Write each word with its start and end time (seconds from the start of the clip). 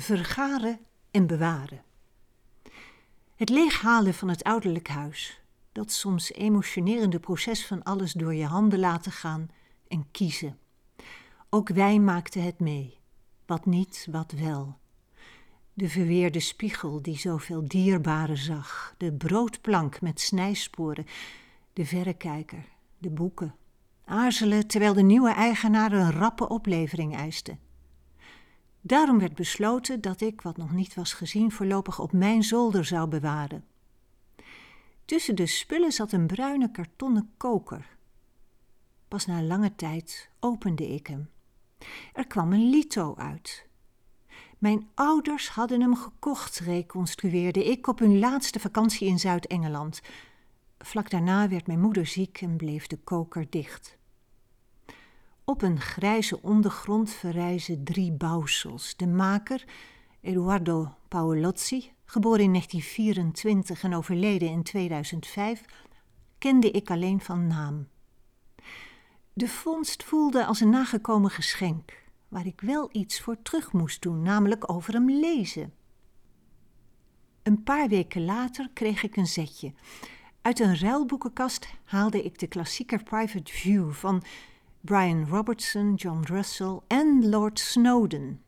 Vergaren 0.00 0.78
en 1.10 1.26
bewaren. 1.26 1.82
Het 3.36 3.48
leeghalen 3.48 4.14
van 4.14 4.28
het 4.28 4.42
ouderlijk 4.42 4.88
huis, 4.88 5.42
dat 5.72 5.92
soms 5.92 6.32
emotionerende 6.32 7.20
proces 7.20 7.66
van 7.66 7.82
alles 7.82 8.12
door 8.12 8.34
je 8.34 8.44
handen 8.44 8.78
laten 8.78 9.12
gaan 9.12 9.48
en 9.88 10.10
kiezen. 10.10 10.58
Ook 11.50 11.68
wij 11.68 11.98
maakten 11.98 12.42
het 12.42 12.60
mee. 12.60 12.98
Wat 13.46 13.66
niet, 13.66 14.06
wat 14.10 14.32
wel. 14.32 14.78
De 15.72 15.88
verweerde 15.88 16.40
spiegel 16.40 17.02
die 17.02 17.18
zoveel 17.18 17.68
dierbare 17.68 18.36
zag, 18.36 18.94
de 18.96 19.12
broodplank 19.12 20.00
met 20.00 20.20
snijsporen, 20.20 21.06
de 21.72 21.86
verrekijker, 21.86 22.64
de 22.98 23.10
boeken. 23.10 23.54
Aarzelen 24.04 24.66
terwijl 24.66 24.94
de 24.94 25.02
nieuwe 25.02 25.32
eigenaar 25.32 25.92
een 25.92 26.12
rappe 26.12 26.48
oplevering 26.48 27.16
eiste. 27.16 27.56
Daarom 28.80 29.18
werd 29.18 29.34
besloten 29.34 30.00
dat 30.00 30.20
ik, 30.20 30.40
wat 30.40 30.56
nog 30.56 30.72
niet 30.72 30.94
was 30.94 31.12
gezien, 31.12 31.52
voorlopig 31.52 31.98
op 31.98 32.12
mijn 32.12 32.42
zolder 32.42 32.84
zou 32.84 33.08
bewaren. 33.08 33.64
Tussen 35.04 35.36
de 35.36 35.46
spullen 35.46 35.92
zat 35.92 36.12
een 36.12 36.26
bruine 36.26 36.70
kartonnen 36.70 37.30
koker. 37.36 37.96
Pas 39.08 39.26
na 39.26 39.42
lange 39.42 39.74
tijd 39.74 40.30
opende 40.40 40.88
ik 40.88 41.06
hem. 41.06 41.30
Er 42.12 42.26
kwam 42.26 42.52
een 42.52 42.70
lito 42.70 43.14
uit. 43.16 43.68
Mijn 44.58 44.88
ouders 44.94 45.48
hadden 45.48 45.80
hem 45.80 45.96
gekocht, 45.96 46.58
reconstrueerde 46.58 47.64
ik 47.64 47.86
op 47.86 47.98
hun 47.98 48.18
laatste 48.18 48.60
vakantie 48.60 49.08
in 49.08 49.18
Zuid-Engeland. 49.18 50.00
Vlak 50.78 51.10
daarna 51.10 51.48
werd 51.48 51.66
mijn 51.66 51.80
moeder 51.80 52.06
ziek 52.06 52.40
en 52.40 52.56
bleef 52.56 52.86
de 52.86 52.96
koker 52.96 53.46
dicht. 53.50 53.98
Op 55.50 55.62
een 55.62 55.80
grijze 55.80 56.42
ondergrond 56.42 57.10
verrijzen 57.10 57.84
drie 57.84 58.12
bouwsels. 58.12 58.96
De 58.96 59.06
maker, 59.06 59.64
Eduardo 60.20 60.94
Paolozzi, 61.08 61.90
geboren 62.04 62.40
in 62.40 62.52
1924 62.52 63.82
en 63.82 63.94
overleden 63.94 64.48
in 64.48 64.62
2005, 64.62 65.64
kende 66.38 66.70
ik 66.70 66.90
alleen 66.90 67.20
van 67.20 67.46
naam. 67.46 67.88
De 69.32 69.48
vondst 69.48 70.04
voelde 70.04 70.44
als 70.44 70.60
een 70.60 70.70
nagekomen 70.70 71.30
geschenk, 71.30 72.02
waar 72.28 72.46
ik 72.46 72.60
wel 72.60 72.88
iets 72.92 73.20
voor 73.20 73.42
terug 73.42 73.72
moest 73.72 74.02
doen, 74.02 74.22
namelijk 74.22 74.72
over 74.72 74.92
hem 74.92 75.10
lezen. 75.10 75.72
Een 77.42 77.62
paar 77.62 77.88
weken 77.88 78.24
later 78.24 78.70
kreeg 78.72 79.02
ik 79.02 79.16
een 79.16 79.26
zetje. 79.26 79.72
Uit 80.42 80.60
een 80.60 80.78
ruilboekenkast 80.78 81.68
haalde 81.84 82.22
ik 82.22 82.38
de 82.38 82.46
klassieker 82.46 83.02
Private 83.02 83.52
View 83.52 83.92
van 83.92 84.22
Brian 84.82 85.26
Robertson, 85.26 85.94
John 85.94 86.22
Russell 86.22 86.78
en 86.86 87.28
Lord 87.28 87.58
Snowden. 87.58 88.42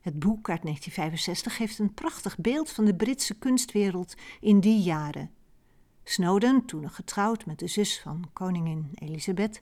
Het 0.00 0.18
boek 0.18 0.48
uit 0.48 0.62
1965 0.62 1.56
geeft 1.56 1.78
een 1.78 1.94
prachtig 1.94 2.38
beeld 2.38 2.70
van 2.70 2.84
de 2.84 2.94
Britse 2.94 3.34
kunstwereld 3.34 4.14
in 4.40 4.60
die 4.60 4.80
jaren. 4.80 5.30
Snowden, 6.04 6.64
toen 6.64 6.80
nog 6.80 6.94
getrouwd 6.94 7.46
met 7.46 7.58
de 7.58 7.66
zus 7.66 8.00
van 8.00 8.30
koningin 8.32 8.90
Elisabeth, 8.94 9.60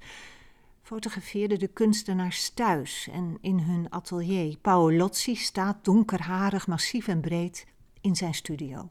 fotografeerde 0.82 1.56
de 1.56 1.68
kunstenaars 1.68 2.50
thuis 2.50 3.08
en 3.12 3.38
in 3.40 3.58
hun 3.58 3.92
atelier. 3.92 4.58
Paolozzi 4.58 5.34
staat 5.34 5.84
donkerharig, 5.84 6.66
massief 6.66 7.08
en 7.08 7.20
breed 7.20 7.66
in 8.00 8.16
zijn 8.16 8.34
studio. 8.34 8.90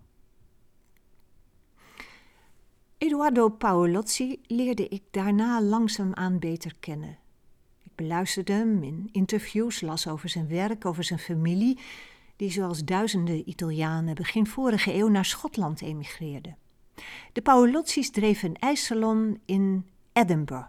Eduardo 2.97 3.49
Paolozzi 3.49 4.41
leerde 4.47 4.87
ik 4.87 5.03
daarna 5.11 5.61
langzaamaan 5.61 6.39
beter 6.39 6.73
kennen. 6.79 7.17
Ik 7.83 7.91
beluisterde 7.95 8.53
hem 8.53 8.83
in 8.83 9.09
interviews, 9.11 9.81
las 9.81 10.07
over 10.07 10.29
zijn 10.29 10.47
werk, 10.47 10.85
over 10.85 11.03
zijn 11.03 11.19
familie, 11.19 11.79
die 12.35 12.51
zoals 12.51 12.83
duizenden 12.83 13.49
Italianen 13.49 14.15
begin 14.15 14.47
vorige 14.47 14.93
eeuw 14.93 15.07
naar 15.07 15.25
Schotland 15.25 15.81
emigreerde. 15.81 16.55
De 17.33 17.41
Paolozzi's 17.41 18.11
dreven 18.11 18.49
een 18.49 18.55
ijssalon 18.55 19.41
in 19.45 19.89
Edinburgh. 20.13 20.67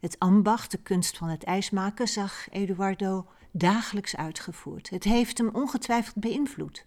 Het 0.00 0.18
ambacht, 0.18 0.70
de 0.70 0.78
kunst 0.78 1.18
van 1.18 1.28
het 1.28 1.44
ijsmaken, 1.44 2.08
zag 2.08 2.46
Eduardo 2.50 3.26
dagelijks 3.50 4.16
uitgevoerd. 4.16 4.90
Het 4.90 5.04
heeft 5.04 5.38
hem 5.38 5.48
ongetwijfeld 5.52 6.16
beïnvloed. 6.16 6.86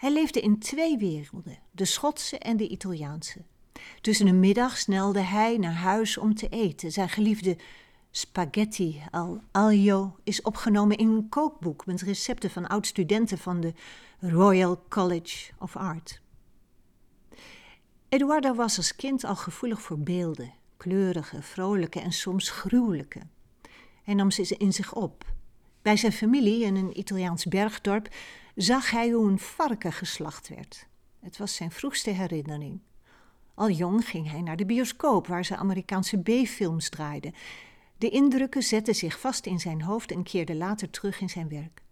Hij 0.00 0.12
leefde 0.12 0.40
in 0.40 0.58
twee 0.58 0.98
werelden, 0.98 1.58
de 1.70 1.84
Schotse 1.84 2.38
en 2.38 2.56
de 2.56 2.68
Italiaanse. 2.68 3.42
Tussen 4.00 4.26
de 4.26 4.32
middag 4.32 4.78
snelde 4.78 5.20
hij 5.20 5.56
naar 5.56 5.74
huis 5.74 6.18
om 6.18 6.34
te 6.34 6.48
eten. 6.48 6.92
Zijn 6.92 7.08
geliefde 7.08 7.56
spaghetti 8.10 9.02
al 9.10 9.40
aglio 9.50 10.16
is 10.24 10.42
opgenomen 10.42 10.96
in 10.96 11.08
een 11.08 11.28
kookboek 11.28 11.86
met 11.86 12.02
recepten 12.02 12.50
van 12.50 12.66
oud-studenten 12.66 13.38
van 13.38 13.60
de 13.60 13.72
Royal 14.20 14.82
College 14.88 15.52
of 15.58 15.76
Art. 15.76 16.20
Eduardo 18.08 18.54
was 18.54 18.76
als 18.76 18.96
kind 18.96 19.24
al 19.24 19.36
gevoelig 19.36 19.82
voor 19.82 19.98
beelden, 19.98 20.52
kleurige, 20.76 21.42
vrolijke 21.42 22.00
en 22.00 22.12
soms 22.12 22.50
gruwelijke. 22.50 23.20
Hij 24.02 24.14
nam 24.14 24.30
ze 24.30 24.56
in 24.56 24.72
zich 24.72 24.94
op. 24.94 25.24
Bij 25.82 25.96
zijn 25.96 26.12
familie 26.12 26.64
in 26.64 26.76
een 26.76 26.98
Italiaans 26.98 27.44
bergdorp 27.44 28.08
zag 28.62 28.90
hij 28.90 29.10
hoe 29.10 29.30
een 29.30 29.38
varken 29.38 29.92
geslacht 29.92 30.48
werd. 30.48 30.86
Het 31.20 31.38
was 31.38 31.54
zijn 31.54 31.70
vroegste 31.70 32.10
herinnering. 32.10 32.80
Al 33.54 33.70
jong 33.70 34.08
ging 34.08 34.30
hij 34.30 34.40
naar 34.40 34.56
de 34.56 34.66
bioscoop, 34.66 35.26
waar 35.26 35.44
ze 35.44 35.56
Amerikaanse 35.56 36.18
B-films 36.18 36.88
draaiden. 36.88 37.34
De 37.98 38.08
indrukken 38.08 38.62
zetten 38.62 38.94
zich 38.94 39.20
vast 39.20 39.46
in 39.46 39.60
zijn 39.60 39.82
hoofd 39.82 40.10
en 40.10 40.22
keerden 40.22 40.56
later 40.56 40.90
terug 40.90 41.20
in 41.20 41.28
zijn 41.28 41.48
werk. 41.48 41.82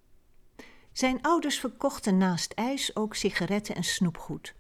Zijn 0.93 1.23
ouders 1.23 1.59
verkochten 1.59 2.17
naast 2.17 2.53
ijs 2.53 2.97
ook 2.97 3.15
sigaretten 3.15 3.75
en 3.75 3.85
snoepgoed. 3.85 4.55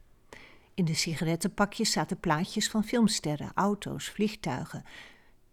In 0.74 0.84
de 0.84 0.94
sigarettenpakjes 0.94 1.92
zaten 1.92 2.20
plaatjes 2.20 2.70
van 2.70 2.84
filmsterren, 2.84 3.52
auto's, 3.54 4.08
vliegtuigen. 4.08 4.84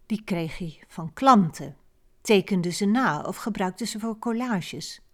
Die 0.06 0.24
kreeg 0.24 0.58
hij 0.58 0.84
van 0.88 1.14
klanten, 1.14 1.78
tekende 2.22 2.70
ze 2.70 2.86
na 2.86 3.22
of 3.22 3.36
gebruikte 3.36 3.86
ze 3.86 4.00
voor 4.00 4.20
collages. 4.20 5.05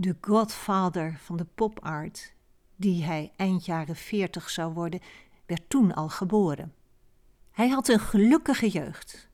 De 0.00 0.16
godfather 0.20 1.18
van 1.18 1.36
de 1.36 1.46
pop-art, 1.54 2.34
die 2.76 3.04
hij 3.04 3.32
eind 3.36 3.64
jaren 3.64 3.96
veertig 3.96 4.50
zou 4.50 4.72
worden, 4.72 5.00
werd 5.46 5.62
toen 5.68 5.94
al 5.94 6.08
geboren. 6.08 6.74
Hij 7.50 7.68
had 7.68 7.88
een 7.88 8.00
gelukkige 8.00 8.68
jeugd, 8.68 9.28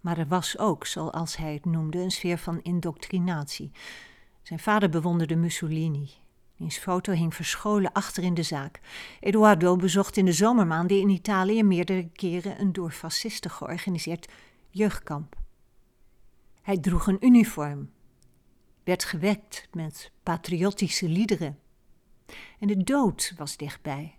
maar 0.00 0.18
er 0.18 0.26
was 0.26 0.58
ook, 0.58 0.86
zoals 0.86 1.36
hij 1.36 1.54
het 1.54 1.64
noemde, 1.64 1.98
een 1.98 2.10
sfeer 2.10 2.38
van 2.38 2.62
indoctrinatie. 2.62 3.70
Zijn 4.42 4.58
vader 4.58 4.88
bewonderde 4.88 5.36
Mussolini. 5.36 6.10
Diens 6.56 6.78
foto 6.78 7.12
hing 7.12 7.34
verscholen 7.34 7.92
achter 7.92 8.22
in 8.22 8.34
de 8.34 8.42
zaak. 8.42 8.80
Eduardo 9.20 9.76
bezocht 9.76 10.16
in 10.16 10.24
de 10.24 10.32
zomermaanden 10.32 11.00
in 11.00 11.08
Italië 11.08 11.62
meerdere 11.62 12.08
keren 12.12 12.60
een 12.60 12.72
door 12.72 12.90
fascisten 12.90 13.50
georganiseerd 13.50 14.32
jeugdkamp. 14.70 15.36
Hij 16.62 16.78
droeg 16.78 17.06
een 17.06 17.26
uniform, 17.26 17.90
werd 18.90 19.04
gewekt 19.04 19.68
met 19.72 20.10
patriotische 20.22 21.08
liederen. 21.08 21.58
En 22.58 22.66
de 22.66 22.82
dood 22.82 23.32
was 23.36 23.56
dichtbij. 23.56 24.18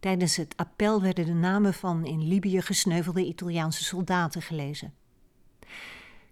Tijdens 0.00 0.36
het 0.36 0.56
appel 0.56 1.02
werden 1.02 1.26
de 1.26 1.32
namen 1.32 1.74
van 1.74 2.06
in 2.06 2.28
Libië 2.28 2.60
gesneuvelde 2.60 3.24
Italiaanse 3.24 3.84
soldaten 3.84 4.42
gelezen. 4.42 4.94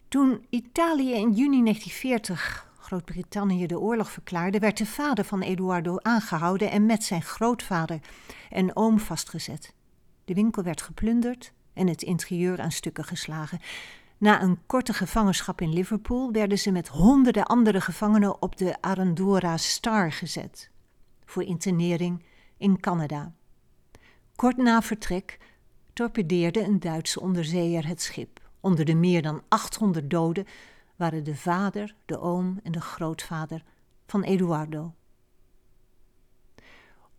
Toen 0.08 0.46
Italië 0.50 1.12
in 1.12 1.32
juni 1.32 1.62
1940 1.62 2.72
Groot-Brittannië 2.78 3.66
de 3.66 3.78
oorlog 3.78 4.10
verklaarde, 4.10 4.58
werd 4.58 4.78
de 4.78 4.86
vader 4.86 5.24
van 5.24 5.42
Eduardo 5.42 5.96
aangehouden 5.98 6.70
en 6.70 6.86
met 6.86 7.04
zijn 7.04 7.22
grootvader 7.22 8.00
en 8.50 8.76
oom 8.76 8.98
vastgezet. 8.98 9.74
De 10.24 10.34
winkel 10.34 10.62
werd 10.62 10.82
geplunderd 10.82 11.52
en 11.72 11.86
het 11.86 12.02
interieur 12.02 12.60
aan 12.60 12.72
stukken 12.72 13.04
geslagen. 13.04 13.60
Na 14.20 14.42
een 14.42 14.58
korte 14.66 14.92
gevangenschap 14.92 15.60
in 15.60 15.72
Liverpool 15.72 16.32
werden 16.32 16.58
ze 16.58 16.70
met 16.70 16.88
honderden 16.88 17.46
andere 17.46 17.80
gevangenen 17.80 18.42
op 18.42 18.56
de 18.56 18.76
Arandora 18.80 19.56
Star 19.56 20.12
gezet 20.12 20.70
voor 21.24 21.42
internering 21.42 22.24
in 22.56 22.80
Canada. 22.80 23.32
Kort 24.36 24.56
na 24.56 24.82
vertrek 24.82 25.38
torpedeerde 25.92 26.64
een 26.64 26.80
Duitse 26.80 27.20
onderzeeër 27.20 27.86
het 27.86 28.02
schip. 28.02 28.40
Onder 28.60 28.84
de 28.84 28.94
meer 28.94 29.22
dan 29.22 29.42
800 29.48 30.10
doden 30.10 30.46
waren 30.96 31.24
de 31.24 31.36
vader, 31.36 31.94
de 32.06 32.20
oom 32.20 32.60
en 32.62 32.72
de 32.72 32.80
grootvader 32.80 33.62
van 34.06 34.22
Eduardo. 34.22 34.94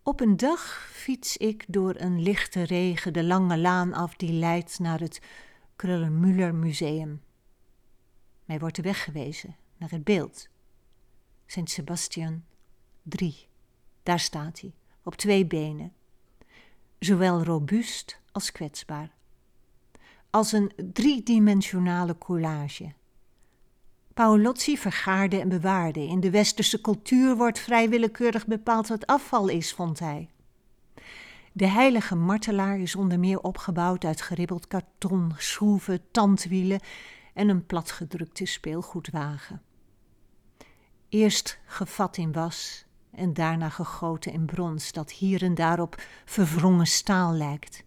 Op 0.02 0.20
een 0.20 0.36
dag 0.36 0.88
fiets 0.92 1.36
ik 1.36 1.64
door 1.68 1.94
een 1.96 2.22
lichte 2.22 2.62
regen 2.62 3.12
de 3.12 3.24
lange 3.24 3.58
laan 3.58 3.92
af 3.92 4.16
die 4.16 4.32
leidt 4.32 4.78
naar 4.78 5.00
het 5.00 5.20
Krullenmüller 5.76 6.54
Museum. 6.54 7.20
Mij 8.44 8.58
wordt 8.58 8.76
de 8.76 8.82
weg 8.82 9.04
gewezen 9.04 9.56
naar 9.76 9.90
het 9.90 10.04
beeld. 10.04 10.48
Sint 11.46 11.70
Sebastian 11.70 12.44
3. 13.02 13.46
Daar 14.02 14.20
staat 14.20 14.60
hij, 14.60 14.72
op 15.02 15.14
twee 15.14 15.46
benen, 15.46 15.92
zowel 16.98 17.44
robuust 17.44 18.20
als 18.32 18.52
kwetsbaar. 18.52 19.10
Als 20.30 20.52
een 20.52 20.72
driedimensionale 20.92 22.18
collage. 22.18 22.92
Paolozzi 24.14 24.78
vergaarde 24.78 25.40
en 25.40 25.48
bewaarde. 25.48 26.00
In 26.00 26.20
de 26.20 26.30
westerse 26.30 26.80
cultuur 26.80 27.36
wordt 27.36 27.58
vrij 27.58 27.88
willekeurig 27.88 28.46
bepaald 28.46 28.88
wat 28.88 29.06
afval 29.06 29.48
is, 29.48 29.72
vond 29.72 29.98
hij. 29.98 30.28
De 31.54 31.66
heilige 31.66 32.14
martelaar 32.14 32.78
is 32.78 32.96
onder 32.96 33.18
meer 33.18 33.40
opgebouwd 33.40 34.04
uit 34.04 34.22
geribbeld 34.22 34.66
karton, 34.66 35.32
schroeven, 35.36 36.00
tandwielen 36.10 36.80
en 37.34 37.48
een 37.48 37.66
platgedrukte 37.66 38.46
speelgoedwagen. 38.46 39.62
Eerst 41.08 41.60
gevat 41.66 42.16
in 42.16 42.32
was 42.32 42.84
en 43.10 43.34
daarna 43.34 43.68
gegoten 43.68 44.32
in 44.32 44.44
brons 44.44 44.92
dat 44.92 45.12
hier 45.12 45.42
en 45.42 45.54
daar 45.54 45.80
op 45.80 46.02
verwrongen 46.24 46.86
staal 46.86 47.32
lijkt. 47.32 47.84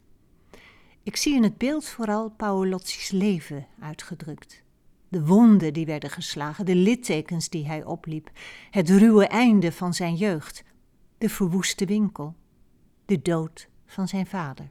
Ik 1.03 1.15
zie 1.15 1.35
in 1.35 1.43
het 1.43 1.57
beeld 1.57 1.85
vooral 1.85 2.29
Paolozzi's 2.29 3.11
leven 3.11 3.67
uitgedrukt. 3.79 4.63
De 5.07 5.25
wonden 5.25 5.73
die 5.73 5.85
werden 5.85 6.09
geslagen, 6.09 6.65
de 6.65 6.75
littekens 6.75 7.49
die 7.49 7.67
hij 7.67 7.83
opliep, 7.83 8.31
het 8.69 8.89
ruwe 8.89 9.27
einde 9.27 9.71
van 9.71 9.93
zijn 9.93 10.15
jeugd, 10.15 10.63
de 11.17 11.29
verwoeste 11.29 11.85
winkel, 11.85 12.35
de 13.05 13.21
dood 13.21 13.69
van 13.85 14.07
zijn 14.07 14.25
vader. 14.25 14.69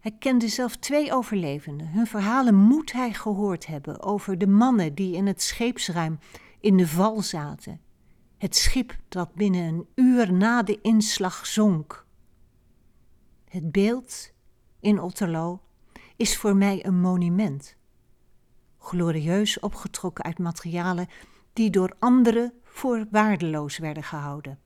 Hij 0.00 0.16
kende 0.18 0.48
zelf 0.48 0.76
twee 0.76 1.12
overlevenden. 1.12 1.88
Hun 1.88 2.06
verhalen 2.06 2.54
moet 2.54 2.92
hij 2.92 3.12
gehoord 3.12 3.66
hebben 3.66 4.02
over 4.02 4.38
de 4.38 4.46
mannen 4.46 4.94
die 4.94 5.14
in 5.14 5.26
het 5.26 5.42
scheepsruim 5.42 6.18
in 6.60 6.76
de 6.76 6.88
val 6.88 7.20
zaten. 7.20 7.80
Het 8.38 8.56
schip 8.56 8.96
dat 9.08 9.34
binnen 9.34 9.62
een 9.62 9.86
uur 9.94 10.32
na 10.32 10.62
de 10.62 10.80
inslag 10.80 11.46
zonk. 11.46 12.06
Het 13.48 13.72
beeld 13.72 14.32
in 14.80 15.00
Otterlo 15.00 15.62
is 16.16 16.36
voor 16.36 16.56
mij 16.56 16.86
een 16.86 17.00
monument. 17.00 17.76
Glorieus 18.78 19.60
opgetrokken 19.60 20.24
uit 20.24 20.38
materialen 20.38 21.08
die 21.52 21.70
door 21.70 21.96
anderen 21.98 22.52
voor 22.62 23.06
waardeloos 23.10 23.78
werden 23.78 24.02
gehouden. 24.02 24.58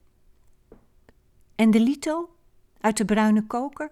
En 1.61 1.71
de 1.71 1.79
lito 1.79 2.29
uit 2.79 2.97
de 2.97 3.05
bruine 3.05 3.47
koker, 3.47 3.91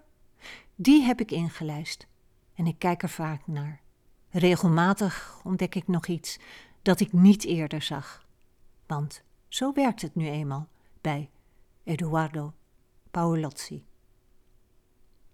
die 0.75 1.01
heb 1.01 1.19
ik 1.19 1.31
ingelijst 1.31 2.07
en 2.55 2.67
ik 2.67 2.79
kijk 2.79 3.03
er 3.03 3.09
vaak 3.09 3.47
naar. 3.47 3.81
Regelmatig 4.29 5.41
ontdek 5.43 5.75
ik 5.75 5.87
nog 5.87 6.07
iets 6.07 6.39
dat 6.81 6.99
ik 6.99 7.13
niet 7.13 7.45
eerder 7.45 7.81
zag. 7.81 8.25
Want 8.87 9.23
zo 9.47 9.73
werkt 9.73 10.01
het 10.01 10.15
nu 10.15 10.27
eenmaal 10.29 10.67
bij 11.01 11.29
Eduardo 11.83 12.53
Paolozzi. 13.11 13.83